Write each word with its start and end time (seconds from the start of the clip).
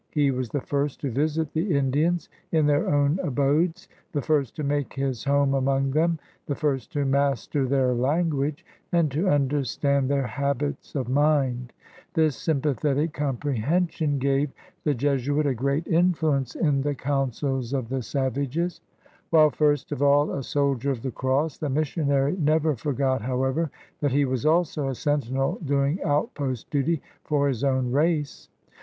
He 0.09 0.31
was 0.31 0.49
the 0.49 0.61
first 0.61 0.99
to 1.01 1.11
visit 1.11 1.53
the 1.53 1.77
Indians 1.77 2.27
in 2.51 2.65
their 2.65 2.89
own 2.89 3.19
abodes, 3.21 3.87
the 4.13 4.21
first 4.23 4.55
to 4.55 4.63
make 4.63 4.93
his 4.95 5.23
home 5.25 5.53
among 5.53 5.91
them, 5.91 6.17
the 6.47 6.55
first 6.55 6.91
to 6.93 7.05
master 7.05 7.67
their 7.67 7.93
language 7.93 8.65
and 8.91 9.11
to 9.11 9.29
under 9.29 9.63
stand 9.63 10.09
their 10.09 10.25
habits 10.25 10.95
of 10.95 11.07
mind. 11.07 11.71
This 12.15 12.35
sympathetic 12.35 13.13
comprehension 13.13 14.17
gave 14.17 14.49
the 14.83 14.95
Jesuit 14.95 15.45
a 15.45 15.53
great 15.53 15.85
influence 15.85 16.53
THE 16.53 16.61
COUREURS 16.61 16.73
DE 16.77 16.81
BOIS 16.81 16.81
157 16.81 16.81
in 16.81 16.81
the 16.81 16.95
councils 16.95 17.73
of 17.73 17.89
the 17.89 18.01
savages. 18.01 18.81
While 19.29 19.51
first 19.51 19.91
of 19.91 20.01
all 20.01 20.31
a 20.31 20.41
soldier 20.41 20.89
of 20.89 21.03
the 21.03 21.11
Cross, 21.11 21.59
the 21.59 21.69
missionary 21.69 22.35
never 22.39 22.75
forgot, 22.75 23.21
however, 23.21 23.69
that 23.99 24.13
he 24.13 24.25
was 24.25 24.47
also 24.47 24.87
a 24.89 24.95
sentinel 24.95 25.59
doing 25.63 26.01
outpost 26.01 26.71
duty 26.71 27.03
for 27.23 27.47
his 27.47 27.63
own 27.63 27.91
race. 27.91 28.49